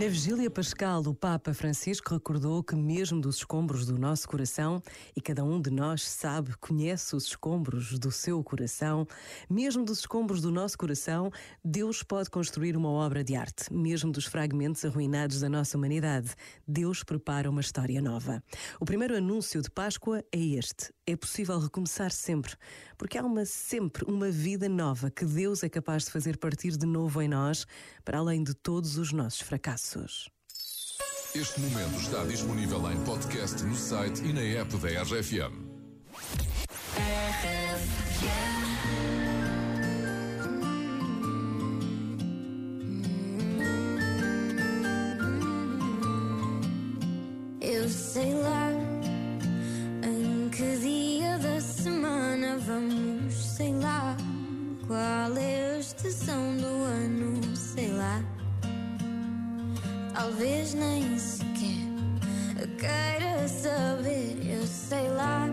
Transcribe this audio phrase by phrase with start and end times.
[0.00, 4.82] Na vigília pascal, o Papa Francisco recordou que, mesmo dos escombros do nosso coração,
[5.14, 9.06] e cada um de nós sabe, conhece os escombros do seu coração,
[9.48, 11.30] mesmo dos escombros do nosso coração,
[11.62, 13.70] Deus pode construir uma obra de arte.
[13.70, 16.30] Mesmo dos fragmentos arruinados da nossa humanidade,
[16.66, 18.42] Deus prepara uma história nova.
[18.80, 22.54] O primeiro anúncio de Páscoa é este: é possível recomeçar sempre,
[22.96, 26.86] porque há uma sempre uma vida nova que Deus é capaz de fazer partir de
[26.86, 27.66] novo em nós,
[28.04, 30.30] para além de todos os nossos fracassos.
[31.34, 35.70] Este momento está disponível em podcast no site e na app da RFM.
[47.60, 48.59] Eu sei lá
[54.90, 58.20] qual é a estação do ano, sei lá.
[60.12, 61.50] Talvez nem sequer
[62.76, 65.46] queira saber, eu sei lá.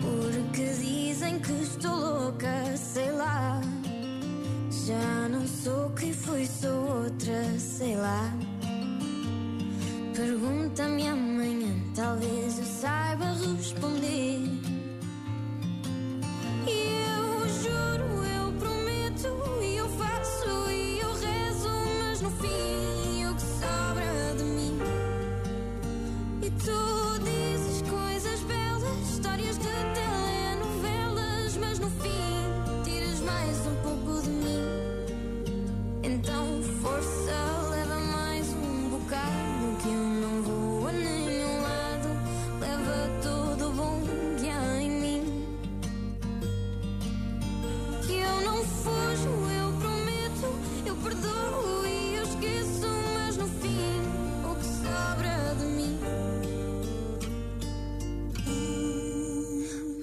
[0.00, 3.60] Porque dizem que estou louca, sei lá.
[4.86, 8.32] Já não sou quem fui, sou outra, sei lá.
[10.14, 11.08] Pergunta-me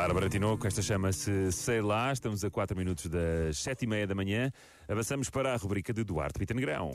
[0.00, 2.10] Bárbara Tinoco, esta chama-se Sei Lá.
[2.10, 4.50] Estamos a 4 minutos das 7 e meia da manhã.
[4.88, 6.90] Avançamos para a rubrica de Duarte Pita Negrão.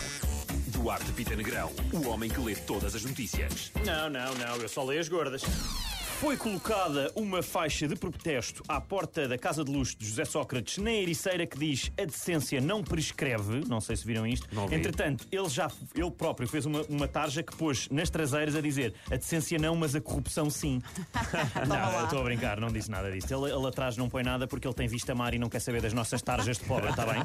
[0.69, 3.71] Duarte Pita Negrão, o homem que lê todas as notícias.
[3.85, 5.43] Não, não, não, eu só leio as gordas.
[6.25, 10.79] Foi colocada uma faixa de protesto à porta da Casa de Luxo de José Sócrates
[10.79, 13.63] na Ericeira que diz a decência não prescreve.
[13.67, 14.47] Não sei se viram isto.
[14.67, 14.73] Vi.
[14.73, 18.95] Entretanto, ele já ele próprio fez uma, uma tarja que pôs nas traseiras a dizer
[19.05, 20.81] a decência não, mas a corrupção sim.
[21.67, 23.31] não, eu estou a brincar, não disse nada disso.
[23.31, 25.79] Ele, ele atrás não põe nada porque ele tem vista mar e não quer saber
[25.79, 27.21] das nossas tarjas de pobre, está bem?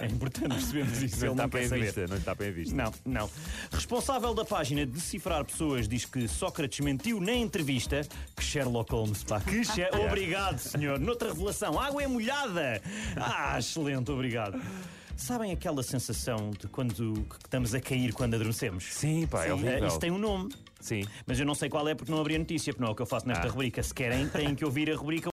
[0.00, 1.20] É importante percebermos isso.
[1.20, 1.84] Não ele não está quer saber.
[1.84, 2.74] vista, não está bem em vista.
[2.74, 3.30] Não, não.
[3.70, 8.08] Responsável da página de decifrar pessoas diz que Sócrates mentiu na entrevista.
[8.38, 9.40] Que Sherlock Holmes, pá.
[9.40, 9.90] Que Sher...
[10.06, 10.98] Obrigado, senhor.
[10.98, 12.80] Noutra revelação, água é molhada.
[13.16, 14.60] Ah, excelente, obrigado.
[15.16, 16.94] Sabem aquela sensação de quando
[17.28, 18.84] que estamos a cair quando adormecemos?
[18.84, 19.88] Sim, pá, é horrível.
[19.88, 20.48] Isso tem um nome.
[20.78, 21.02] Sim.
[21.26, 22.94] Mas eu não sei qual é porque não abri a notícia, porque não é o
[22.94, 23.50] que eu faço nesta Ah.
[23.50, 23.82] rubrica.
[23.82, 25.26] Se querem, têm que ouvir a rubrica